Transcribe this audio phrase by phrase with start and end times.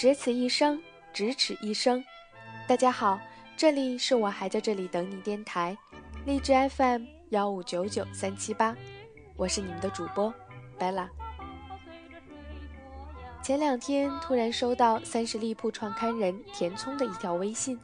[0.00, 0.80] 只此一生，
[1.12, 2.02] 咫尺一生。
[2.66, 3.20] 大家好，
[3.54, 5.76] 这里是我还在这里等你电台，
[6.24, 8.74] 荔枝 FM 幺五九九三七八，
[9.36, 10.32] 我是你们的主播
[10.78, 11.06] Bella。
[13.42, 17.78] 前两天突然收到三十利铺创刊人田聪的一条微信，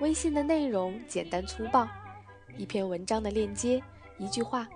[0.00, 1.86] 微信的内容简单粗暴，
[2.56, 3.82] 一篇文章的链接，
[4.16, 4.66] 一句话。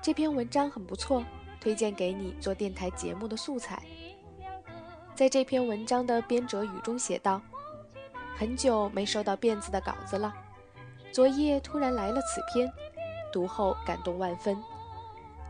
[0.00, 1.22] 这篇文章很不错，
[1.60, 3.82] 推荐给你做电台节目的素材。
[5.16, 7.40] 在这篇文章的编者语中写道
[8.36, 10.30] ：“很久没收到辫子的稿子了，
[11.10, 12.70] 昨夜突然来了此篇，
[13.32, 14.62] 读后感动万分。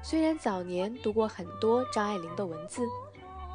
[0.02, 2.84] 虽然早年读过很多张爱玲的文字，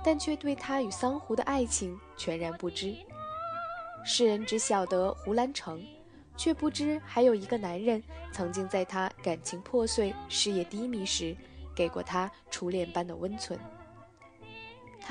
[0.03, 2.93] 但却对她与桑湖的爱情全然不知。
[4.03, 5.81] 世人只晓得胡兰成。”
[6.37, 8.01] 却不知还有一个男人
[8.31, 11.35] 曾经在她感情破碎、事业低迷时，
[11.75, 13.59] 给过她初恋般的温存。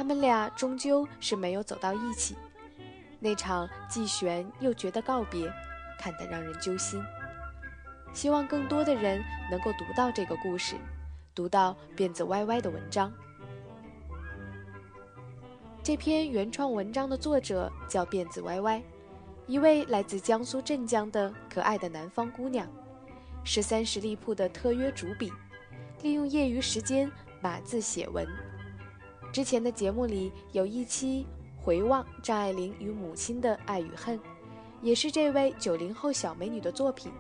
[0.01, 2.35] 他们俩终究是没有走到一起，
[3.19, 5.53] 那场既悬又绝的告别，
[5.99, 7.05] 看得让人揪心。
[8.15, 10.75] 希望更多的人能够读到这个故事，
[11.35, 13.13] 读到辫子歪歪的文章。
[15.83, 18.83] 这篇原创文章的作者叫辫子歪歪。
[19.47, 22.67] 一位来自江苏镇江的可爱的南方姑娘，
[23.45, 25.31] 是三十利铺的特约主笔，
[26.01, 28.27] 利用业余时间码字写文。
[29.33, 31.25] 之前的节目里有一期
[31.63, 34.19] 回望张爱玲与母亲的爱与恨，
[34.83, 37.13] 也是这位九零后小美女的作品。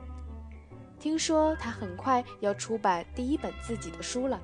[0.98, 4.40] 听说她很快要出版第一本自己的书了，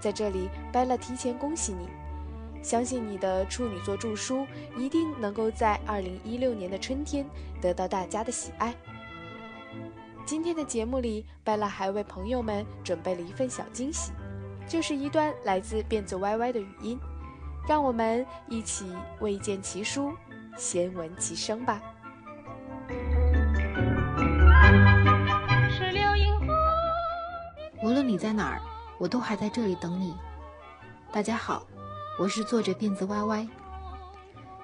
[0.00, 1.88] 在这里拜了提前恭喜你。
[2.62, 7.26] 相信你的处女座著书一定能够在二零一六年的春天
[7.60, 8.74] 得到大家的喜爱。
[10.24, 14.12] 今天的节目里，贝拉还为朋友们准备了一份小惊喜，
[14.66, 16.98] 就是一段来自辫子歪歪的语音，
[17.68, 18.86] 让我们一起
[19.20, 20.12] 未见其书，
[20.56, 21.80] 先闻其声吧。
[27.82, 28.60] 无论你在哪儿，
[28.98, 30.14] 我都还在这里等你。
[31.12, 31.66] 大家好。
[32.16, 33.48] 我是作者辫子歪歪，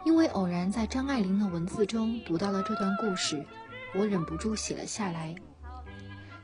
[0.05, 3.45] 因为偶然在张爱玲的文字中读到了这段故事，
[3.93, 5.35] 我忍不住写了下来。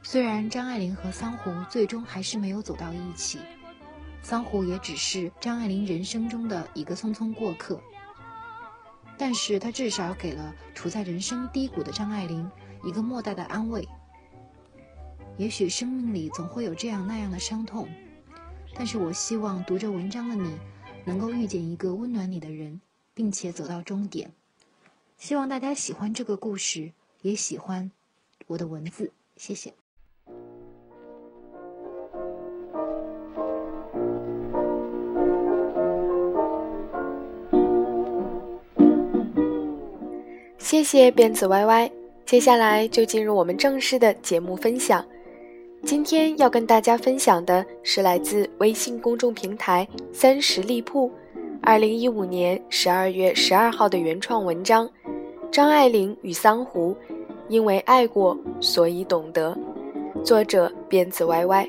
[0.02, 3.38] 虽然张爱玲和桑弧最终还是没有走到一起，
[4.28, 7.80] 桑湖也只是张爱玲人生中的一个匆匆过客，
[9.16, 12.50] 但是他至少给了处在人生低谷的张爱玲
[12.82, 13.86] 一个莫大的安慰。
[15.36, 17.88] 也许生命里总会有这样那样的伤痛，
[18.74, 20.58] 但是我希望读着文章的你。
[21.04, 22.80] 能够遇见一个温暖你的人，
[23.14, 24.32] 并且走到终点。
[25.16, 26.90] 希望大家喜欢这个故事，
[27.22, 27.92] 也喜欢
[28.48, 29.12] 我的文字。
[29.36, 29.72] 谢谢。
[40.66, 41.88] 谢谢辫子歪歪。
[42.24, 45.06] 接下来就进入我们正式的节目分享。
[45.84, 51.08] 今天要跟大家分享的是来自微信公众平台“三十利铺”，
[51.62, 54.84] 二零一五年十二月十二号的原创文章
[55.52, 56.96] 《张爱玲与桑湖》，
[57.48, 59.56] 因为爱过，所以懂得。
[60.24, 61.64] 作者：辫子歪歪。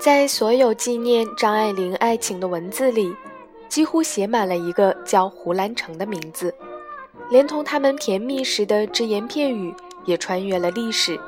[0.00, 3.14] 在所有纪念张爱玲爱情的文字里，
[3.68, 6.54] 几乎写满了一个叫胡兰成的名字，
[7.30, 9.74] 连同他们甜蜜时的只言片语，
[10.06, 11.20] 也穿越了历史，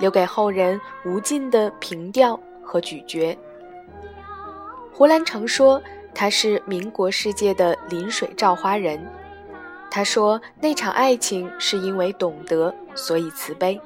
[0.00, 3.38] 留给后人无尽的凭吊和咀嚼。
[4.92, 5.80] 胡兰成说
[6.12, 9.00] 他是民国世界的临水照花人，
[9.88, 13.80] 他说那场爱情是因为懂得，所以慈悲。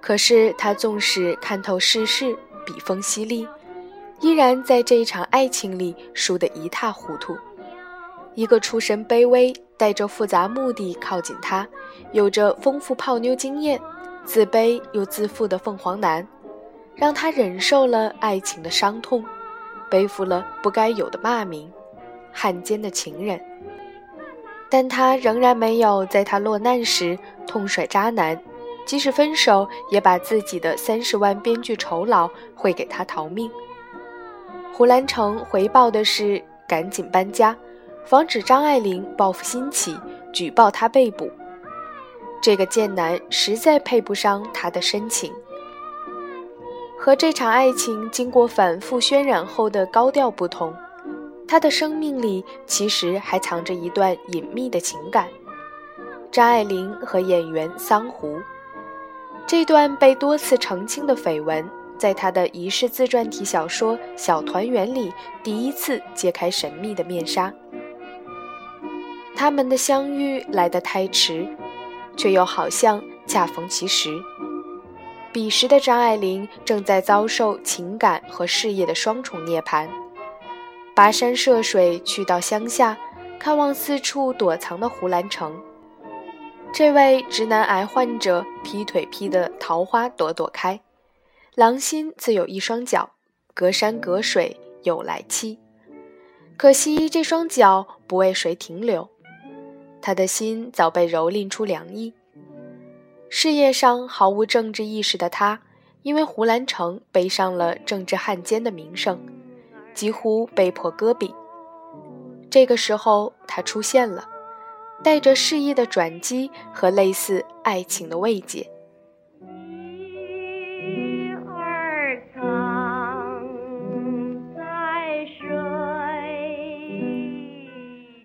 [0.00, 2.34] 可是他纵使看透世事。
[2.66, 3.48] 笔锋犀利，
[4.20, 7.34] 依然在这一场爱情里输得一塌糊涂。
[8.34, 11.66] 一个出身卑微、带着复杂目的靠近他，
[12.12, 13.80] 有着丰富泡妞经验、
[14.26, 16.26] 自卑又自负的凤凰男，
[16.94, 19.24] 让他忍受了爱情的伤痛，
[19.88, 21.72] 背负了不该有的骂名，
[22.30, 23.40] 汉奸的情人。
[24.68, 28.38] 但他仍然没有在他落难时痛甩渣男。
[28.86, 33.50] 即使分手，也把自己的三十万编剧酬劳汇给他逃命。
[34.72, 37.56] 胡兰成回报的是赶紧搬家，
[38.04, 39.98] 防止张爱玲报复心起，
[40.32, 41.28] 举报他被捕。
[42.40, 45.32] 这个贱男实在配不上他的深情。
[46.98, 50.72] 和这场爱情经过反复渲染后的高调不同，
[51.48, 55.28] 他的生命里其实还藏着一段隐秘的情感，
[56.30, 58.38] 张爱玲和演员桑湖。
[59.46, 61.64] 这段被多次澄清的绯闻，
[61.96, 65.12] 在他的遗世自传体小说《小团圆》里
[65.44, 67.52] 第一次揭开神秘的面纱。
[69.36, 71.46] 他们的相遇来得太迟，
[72.16, 74.10] 却又好像恰逢其时。
[75.32, 79.86] 彼时的张爱玲正在遭受情感和事业的双重涅槃，
[80.92, 82.96] 跋山涉水去到乡下，
[83.38, 85.54] 看望四处躲藏的胡兰成。
[86.72, 90.80] 这位直男癌患者劈腿劈得桃花朵朵开，
[91.54, 93.10] 郎心自有一双脚，
[93.54, 95.58] 隔山隔水有来期。
[96.58, 99.08] 可惜这双脚不为谁停留，
[100.02, 102.12] 他的心早被蹂躏出凉意。
[103.30, 105.62] 事业上毫无政治意识的他，
[106.02, 109.18] 因为胡兰成背上了政治汉奸的名声，
[109.94, 111.34] 几乎被迫搁笔。
[112.50, 114.28] 这个时候，他出现了，
[115.02, 118.70] 带着事业的转机和类似爱情的慰藉。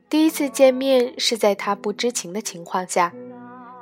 [0.09, 3.13] 第一次见面是在他不知情的情况下。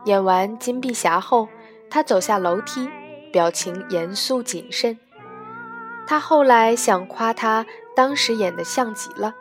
[0.05, 1.47] 演完《金碧霞》后，
[1.89, 2.87] 他走下楼梯，
[3.33, 4.97] 表情严肃谨慎。
[6.07, 7.65] 他后来想夸他
[7.95, 9.35] 当时演的像极了，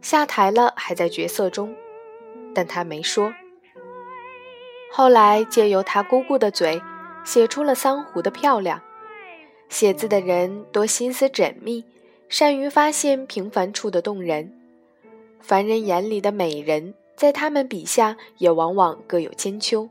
[0.00, 1.74] 下台了还在角色中，
[2.54, 3.32] 但他没说。
[4.92, 6.82] 后来借由他姑姑的嘴，
[7.24, 8.80] 写出了桑湖的漂亮。
[9.68, 11.84] 写字的人多心思缜密，
[12.28, 14.52] 善于发现平凡处的动人。
[15.40, 16.94] 凡人眼里的美人。
[17.16, 19.90] 在他们笔下，也往往各有千秋。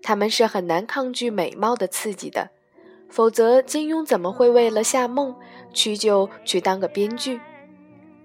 [0.00, 2.50] 他们是很难抗拒美貌的刺激的，
[3.08, 5.34] 否则金庸怎么会为了夏梦
[5.74, 7.40] 屈就去当个编剧？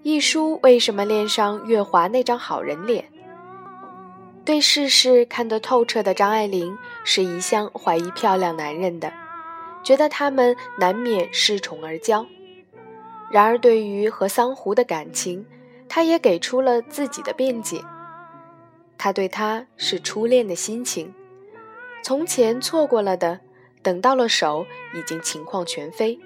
[0.04, 3.09] 一书为什么恋上月华那张好人脸？
[4.44, 9.14] 对世事看得透彻的张爱玲是一向怀疑漂亮男人的，
[9.84, 12.26] 觉得他们难免恃宠而骄。
[13.32, 15.46] 然而，对于和桑湖的感情，
[15.88, 17.82] 她也给出了自己的辩解。
[18.98, 21.14] 他对她是初恋的心情，
[22.04, 23.40] 从前错过了的，
[23.82, 24.66] 等到了手
[24.96, 26.20] 已经情况全非，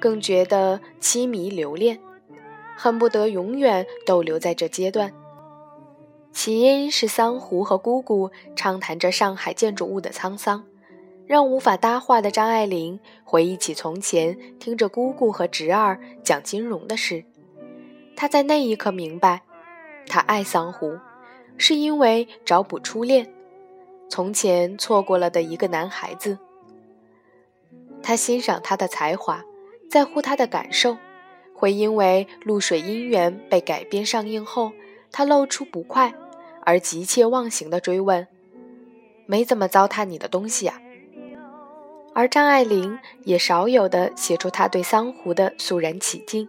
[0.00, 2.00] 更觉得凄迷留恋，
[2.76, 5.12] 恨不得永远逗留在这阶段。
[6.32, 10.64] 起因是桑湖和姑姑畅谈着上海建筑物的沧桑，
[11.26, 17.24] 让无法搭话的张爱玲回忆起从前听着姑姑和侄儿讲金融的事，
[18.16, 19.42] 她在那一刻明白，
[20.06, 20.98] 她爱桑湖。
[21.58, 23.30] 是因为找补初恋，
[24.08, 26.38] 从前错过了的一个男孩子。
[28.02, 29.44] 他欣赏他的才华，
[29.88, 30.96] 在乎他的感受，
[31.54, 34.72] 会因为《露水姻缘》被改编上映后，
[35.12, 36.12] 他露出不快
[36.62, 38.26] 而急切忘形的追问
[39.26, 40.80] ：“没怎么糟蹋你的东西啊？”
[42.14, 46.48] 而张爱玲也少有的写出他对桑湖的肃然起敬。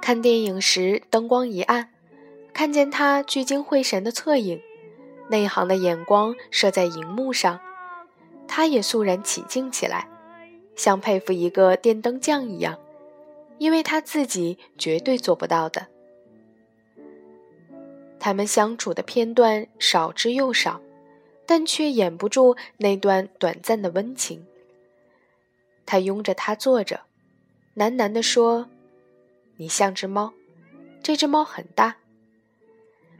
[0.00, 1.90] 看电影时，灯光一暗。
[2.54, 4.60] 看见他聚精会神的侧影，
[5.28, 7.60] 内行的眼光射在荧幕上，
[8.48, 10.08] 他也肃然起敬起来，
[10.74, 12.76] 像佩服一个电灯匠一样，
[13.58, 15.86] 因为他自己绝对做不到的。
[18.20, 20.80] 他们相处的片段少之又少，
[21.46, 24.44] 但却掩不住那段短暂的温情。
[25.86, 27.02] 他拥着她坐着，
[27.76, 28.68] 喃喃地说
[29.56, 30.32] ：“你像只猫，
[31.02, 31.96] 这只猫很大。”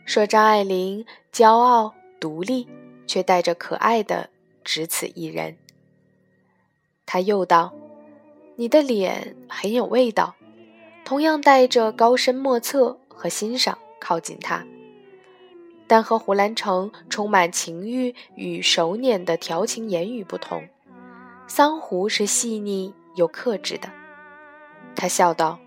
[0.05, 2.67] 说张爱玲骄傲独立，
[3.07, 4.31] 却带着可爱的
[4.65, 5.57] 只此一人。
[7.07, 7.73] 他又道
[8.57, 10.35] ：“你的脸很有味道，
[11.05, 14.65] 同样带着高深莫测和欣赏。”靠近他，
[15.89, 20.63] 但和胡兰成充满情欲与熟稔的调情言语不同，
[21.47, 23.89] 桑湖是细腻又克制的。
[24.95, 25.59] 他笑道：“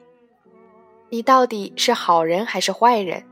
[1.10, 3.26] 你到底是好人还是坏人？”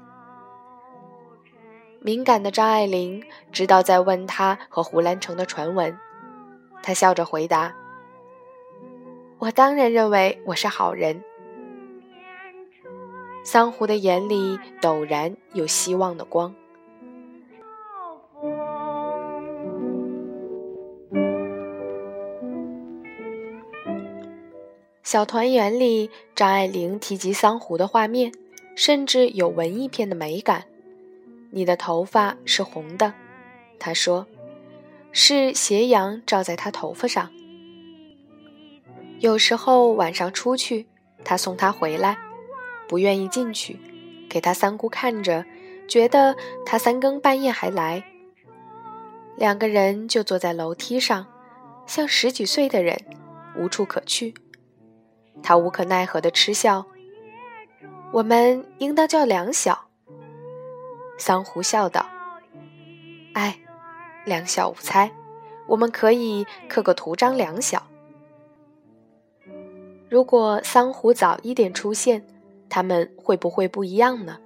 [2.02, 5.96] 敏感的张爱玲知道在问他和胡兰成的传闻，
[6.82, 7.76] 她笑着回答
[9.38, 11.22] ：“我当然认为我是好人。”
[13.44, 16.56] 桑湖的眼里陡然有希望的光。
[25.12, 28.32] 小团圆里，张爱玲提及桑湖的画面，
[28.76, 30.66] 甚至有文艺片的美感。
[31.50, 33.16] 你的头发是红的，
[33.80, 34.28] 他说，
[35.12, 37.32] 是斜阳照在他头发上。
[39.18, 40.86] 有时候晚上出去，
[41.24, 42.16] 他送她回来，
[42.88, 43.80] 不愿意进去，
[44.30, 45.44] 给他三姑看着，
[45.88, 46.36] 觉得
[46.68, 48.04] 他三更半夜还来，
[49.36, 51.26] 两个人就坐在楼梯上，
[51.88, 52.96] 像十几岁的人，
[53.58, 54.36] 无处可去。
[55.42, 56.86] 他无可奈何的嗤笑
[58.14, 59.88] ：“我们应当叫两小。”
[61.18, 62.06] 桑胡笑道
[63.34, 63.60] ：“哎，
[64.26, 65.12] 两小无猜，
[65.68, 67.88] 我们可以刻个图章两小。
[70.10, 72.26] 如果桑胡早一点出现，
[72.70, 74.40] 他们会不会不一样呢？”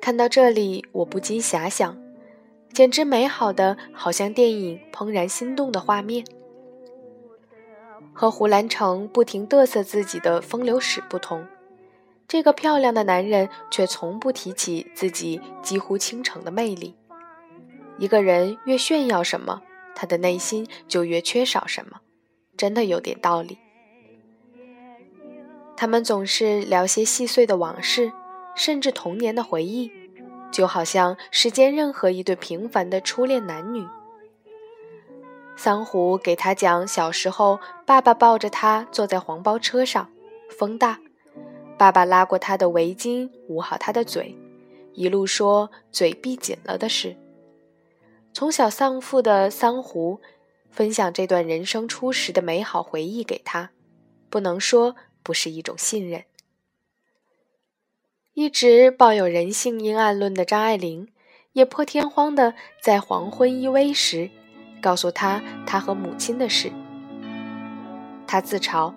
[0.00, 1.98] 看到这里，我不禁遐想，
[2.72, 6.24] 简直美好的，好像电影怦然心动的画面。
[8.12, 11.46] 和胡兰成不停嘚瑟自己的风流史不同，
[12.28, 16.96] 这个漂亮的男人却从不提起自己几乎倾城的魅力。
[17.98, 19.62] 一个人越炫耀什么，
[19.94, 22.00] 他的内心就越缺少什么，
[22.56, 23.58] 真的有点道理。
[25.76, 28.12] 他们总是聊些细碎的往事。
[28.56, 29.90] 甚至童年的回忆，
[30.50, 33.86] 就好像世间任何一对平凡的初恋男女。
[35.62, 40.10] 桑胡给他讲小时候，爸爸抱着他坐在黄包车上，
[40.48, 40.98] 风大，
[41.76, 44.34] 爸爸拉过他的围巾，捂好他的嘴，
[44.94, 47.14] 一路说嘴闭紧了的事。
[48.32, 50.22] 从小丧父的桑胡，
[50.70, 53.70] 分享这段人生初时的美好回忆给他，
[54.30, 56.24] 不能说不是一种信任。
[58.32, 61.12] 一直抱有人性阴暗论的张爱玲，
[61.52, 64.30] 也破天荒的在黄昏依偎时，
[64.80, 66.72] 告诉他他和母亲的事。
[68.26, 68.92] 他自嘲，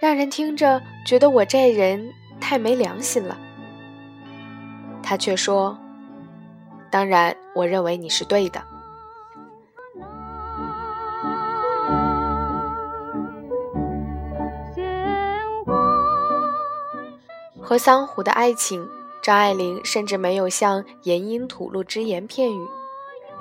[0.00, 3.36] 让人听着觉得我这人太没良心了。
[5.02, 5.76] 他却说
[6.90, 8.62] ：“当然，我认为你是对的。”
[17.60, 18.86] 和桑胡的爱情，
[19.22, 22.68] 张爱玲甚至没有向严英吐露只言片语，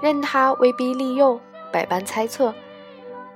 [0.02, 1.40] 任他威逼利诱，
[1.72, 2.54] 百般猜测。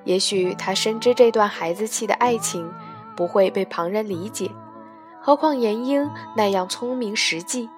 [0.04, 2.72] 也许他深知这段孩子气的爱情
[3.16, 4.52] 不会被旁人理解，
[5.22, 7.70] 何况严英那样聪明实际，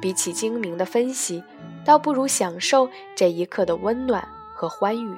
[0.00, 1.42] 比起精明的分析，
[1.84, 5.16] 倒不如享受这一刻的温暖和欢愉。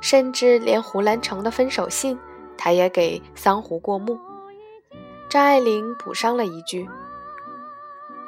[0.00, 2.18] 甚至连胡兰成的分手信，
[2.56, 4.18] 他也给桑胡过目。
[5.28, 6.88] 张爱玲补上了一句：“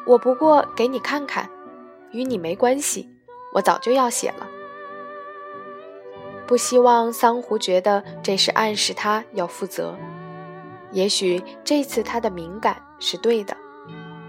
[0.04, 1.48] 我不过给你看看，
[2.10, 3.08] 与你没关系，
[3.52, 4.48] 我早就要写了。
[6.46, 9.96] 不希望桑胡觉得这是暗示他要负责。
[10.92, 13.56] 也许这次他的敏感是对的，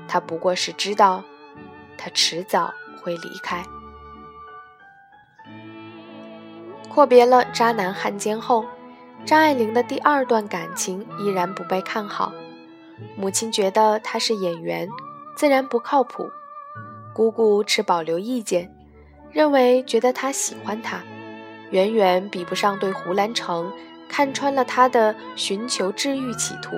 [0.07, 1.23] 他不过是知道，
[1.97, 3.63] 他迟早会离开。
[6.89, 8.65] 阔别了渣男汉奸后，
[9.25, 12.31] 张爱玲的第二段感情依然不被看好。”
[13.17, 14.87] 母亲觉得他是演员，
[15.35, 16.29] 自然不靠谱。
[17.15, 18.71] 姑姑持保留意见，
[19.31, 21.01] 认为觉得他喜欢他，
[21.69, 23.71] 远远比不上对胡兰成
[24.09, 26.75] 看穿了他的寻求治愈企图。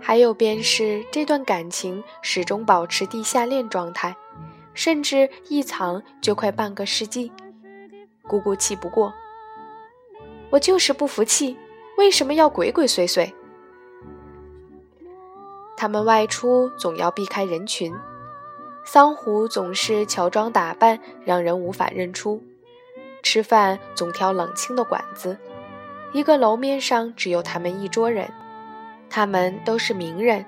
[0.00, 4.16] 还有便是这段感情始终保持地下恋状态，
[4.72, 7.30] 甚至一藏就快半个世纪。
[8.26, 9.12] 姑姑气不过，
[10.50, 11.56] 我就是不服气，
[11.96, 13.32] 为什么要鬼鬼祟祟？
[15.76, 17.94] 他们外出总要避开人群，
[18.90, 22.42] 桑胡总是乔装打扮，让人无法认出。
[23.22, 25.36] 吃饭总挑冷清的馆子，
[26.14, 28.32] 一个楼面上只有他们一桌人。
[29.10, 30.42] 他们都是名人，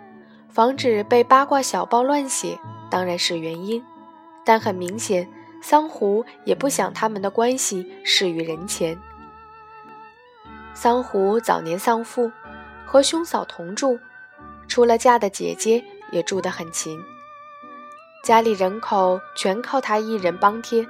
[0.49, 2.59] 防止被八卦小报乱写
[2.91, 3.85] 当然是原因，
[4.43, 5.29] 但很明显，
[5.61, 8.99] 桑胡也不想他们的关系示于人前。
[10.73, 12.33] 桑胡早年丧父，
[12.87, 13.99] 和兄嫂同住。
[14.67, 16.99] 出了嫁的姐姐也住得很勤，
[18.23, 20.87] 家里人口全靠他一人帮贴，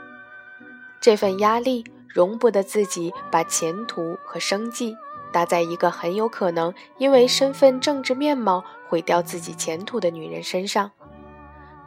[1.01, 4.97] 这份压力容不得自己把前途和生计
[5.33, 10.91] 搭在一个很有可能因为身份、政治面貌毁掉自己前途的女人身上。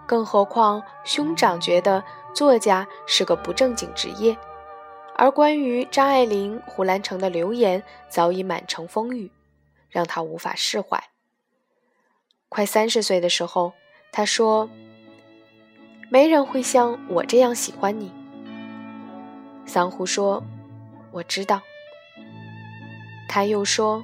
[0.07, 4.37] 更何况兄长觉得作家是个不正经职业，
[5.15, 9.29] 而关于张爱玲、胡兰成的流言早已满城风雨，
[9.89, 11.03] 让他无法释怀。
[12.47, 13.73] 快三十岁的时候，
[14.11, 14.69] 他说
[16.13, 18.11] ：“没人会像我这样喜欢你。”
[19.65, 20.43] 桑胡说
[21.09, 21.59] ：“我知道。”
[23.27, 24.03] 他又说：“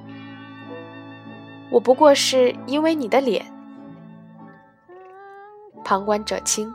[1.70, 3.46] 我不过是因为你的脸。”
[5.84, 6.74] 旁观者清，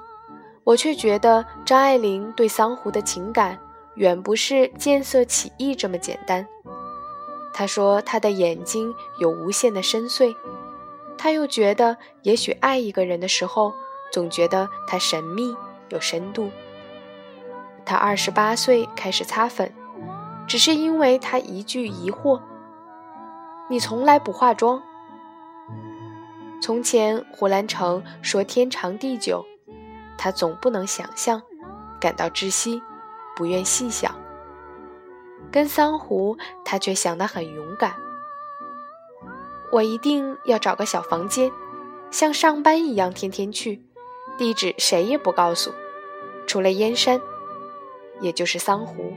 [0.64, 3.60] 我却觉得张爱玲对桑胡的情感
[3.96, 6.48] 远不是见色起意这么简单。
[7.54, 10.34] 他说他的眼睛有无限的深邃。
[11.18, 13.74] 他又觉得，也许爱一个人的时候，
[14.16, 15.54] 总觉得他神秘
[15.90, 16.50] 有深度。
[17.84, 19.74] 他二十八岁开始擦粉，
[20.48, 22.40] 只是因为他一句疑惑
[23.70, 24.82] ：“你从来不化妆。”
[26.64, 29.46] 从前胡兰成说天长地久，
[30.18, 31.42] 他总不能想象，
[32.00, 32.82] 感到窒息，
[33.36, 34.16] 不愿细想。
[35.52, 37.94] 跟桑胡，他却想得很勇敢。
[39.74, 41.52] 我一定要找个小房间，
[42.12, 43.84] 像上班一样天天去，
[44.38, 45.74] 地址谁也不告诉，
[46.46, 47.22] 除了燕山，
[48.22, 49.14] 也就是桑湖。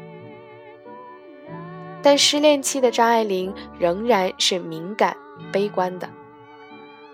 [2.03, 5.17] 但失恋期的张爱玲仍然是敏感、
[5.53, 6.09] 悲观的。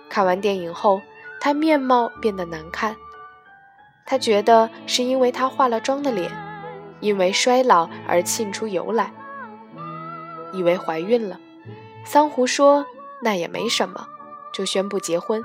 [0.08, 1.00] 看完电影后，
[1.40, 2.96] 她面貌变得难看。
[4.04, 6.30] 她觉得是因为她化了妆的脸，
[7.00, 9.12] 因为衰老而沁出油来，
[10.52, 11.38] 以为怀孕了。
[12.04, 12.86] 桑湖说。
[13.22, 14.06] 那也没什么，
[14.52, 15.42] 就宣布结婚。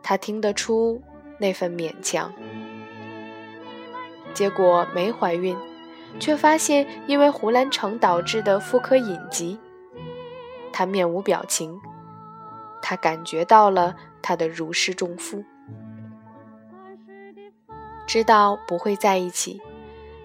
[0.00, 1.02] 他听得出
[1.38, 2.32] 那份勉强，
[4.32, 5.56] 结果没怀孕，
[6.18, 9.58] 却发现因为胡兰成导致的妇科隐疾。
[10.72, 11.80] 他面无表情，
[12.82, 15.44] 他感觉到了他的如释重负，
[18.06, 19.60] 知道不会在一起，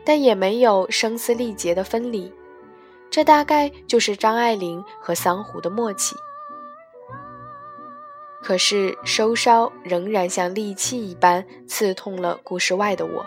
[0.04, 2.32] 但也没有声嘶力竭的分离。
[3.10, 6.16] 这大概就是张爱玲和桑弧的默契。
[8.44, 13.26] 可是收梢仍然像利器一般刺痛了故事外的我。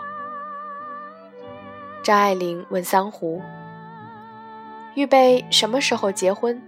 [2.03, 3.41] 张爱玲问桑胡
[4.93, 6.61] ：“预备什么时候结婚？”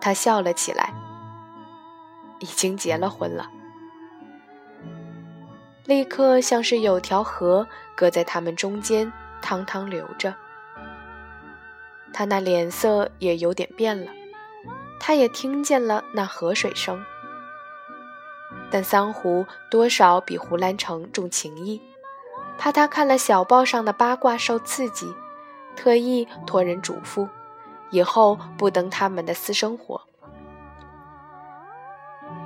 [0.00, 0.92] 他笑了起来
[2.40, 3.50] ：“已经结了婚了。”
[5.84, 10.34] 立刻像是有条河隔在他们中间，汤汤流着。
[12.12, 14.10] 他那脸色也有点变了，
[14.98, 17.04] 他也听见了那河水声。
[18.70, 21.80] 但桑胡多少比胡兰成重情义，
[22.58, 25.14] 怕他看了小报上的八卦受刺激，
[25.76, 27.28] 特意托人嘱咐，
[27.90, 30.02] 以后不登他们的私生活。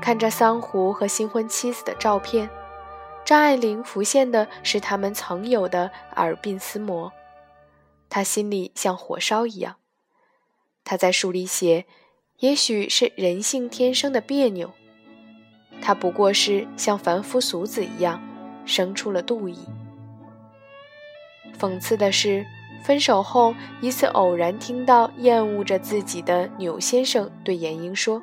[0.01, 2.51] 看着桑胡和新婚妻子的照片，
[3.25, 7.13] 张爱玲浮现的是他们曾有的耳鬓厮磨。
[8.09, 9.77] 他心里像火烧一样。
[10.85, 11.87] 他在书里写，
[12.41, 14.71] 也许是人性天生的别扭。
[15.81, 18.21] 他不过是像凡夫俗子一样，
[18.67, 19.59] 生出了妒意。
[21.59, 22.45] 讽刺的是，
[22.83, 28.23] 分手后一次偶然听到厌恶着自己的钮先生对严英说：“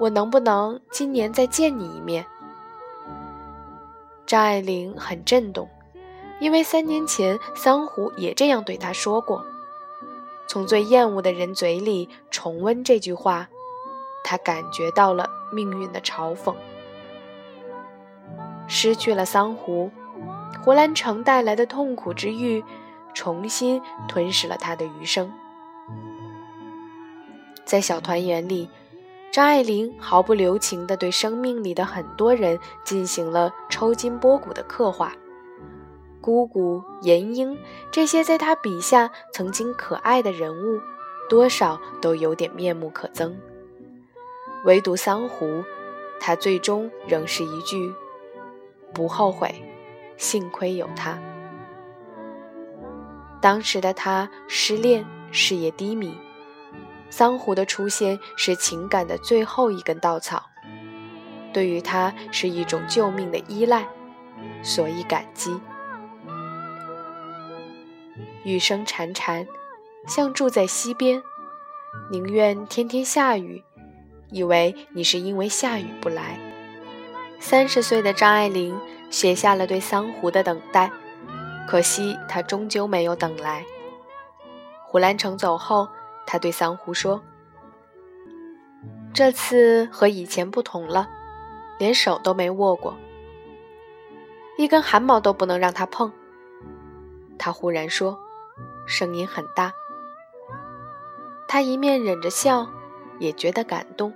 [0.00, 2.24] 我能不能今年再见你一面？”
[4.26, 5.68] 张爱玲很震动。
[6.40, 9.46] 因为三年前桑胡也这样对他说过，
[10.46, 13.48] 从最厌恶的人嘴里重温这句话，
[14.22, 16.54] 他感觉到了命运的嘲讽。
[18.66, 19.90] 失去了桑胡，
[20.62, 22.64] 胡兰成带来的痛苦之欲，
[23.12, 25.32] 重新吞噬了他的余生。
[27.64, 28.68] 在小团圆里，
[29.32, 35.12] 张爱玲毫不留情地对生命里的很多人进行了抽筋剥骨的刻画。
[36.24, 37.58] 姑姑、严英
[37.90, 40.80] 这些在他笔下曾经可爱的人物，
[41.28, 43.34] 多少都有点面目可憎。
[44.64, 45.62] 唯独桑胡，
[46.18, 47.92] 他最终仍是一句
[48.94, 49.54] “不后悔，
[50.16, 51.18] 幸亏有他”。
[53.42, 56.16] 当时的他失恋，事业低迷，
[57.10, 60.42] 桑胡的出现是情感的最后一根稻草，
[61.52, 63.86] 对于他是一种救命的依赖，
[64.62, 65.60] 所以感激。
[68.44, 69.46] 雨声潺潺，
[70.06, 71.22] 像住在溪边，
[72.10, 73.64] 宁愿天天下雨，
[74.30, 76.38] 以为你是因为下雨不来。
[77.40, 78.78] 三十岁的张爱玲
[79.08, 80.92] 写下了对桑湖的等待，
[81.66, 83.64] 可惜她终究没有等来。
[84.82, 85.88] 胡兰成走后，
[86.26, 87.22] 他对桑湖说
[89.14, 91.08] ：“这次和以前不同了，
[91.78, 92.94] 连手都没握过，
[94.58, 96.12] 一根汗毛都不能让他碰。”
[97.38, 98.20] 他忽然说。
[98.86, 99.72] 声音很大，
[101.48, 102.68] 他一面忍着笑，
[103.18, 104.12] 也觉得感动。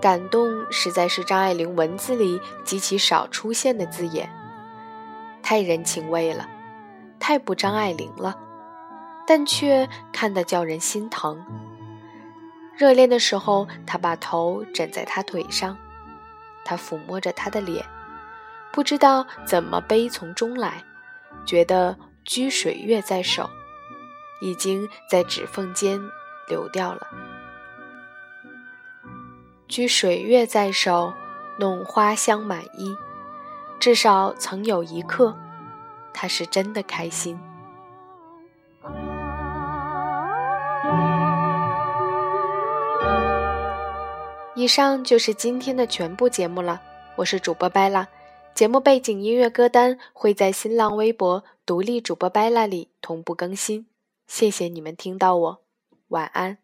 [0.00, 4.30] 感动实在是张爱玲文字里极其少出现的字眼，
[5.42, 6.48] 太人情味了，
[7.18, 8.38] 太不张爱玲了，
[9.26, 11.42] 但却看得叫人心疼。
[12.76, 15.76] 热恋的时候，他把头枕在他腿上，
[16.64, 17.84] 他抚摸着他的脸，
[18.72, 20.84] 不知道怎么悲从中来，
[21.46, 21.96] 觉得。
[22.30, 23.50] 掬水月在手，
[24.40, 26.00] 已经在指缝间
[26.48, 27.08] 流掉了。
[29.68, 31.12] 掬水月在手，
[31.58, 32.94] 弄花香满衣。
[33.80, 35.36] 至少曾有一刻，
[36.14, 37.36] 他是真的开心。
[44.54, 46.80] 以上就是今天的全部节目了，
[47.16, 48.06] 我是主播拜拉。
[48.54, 53.86] 节目背景音乐歌单会在新浪微博“独立主播拜拉”里同步更新。
[54.26, 55.62] 谢谢你们听到我，
[56.08, 56.58] 晚安。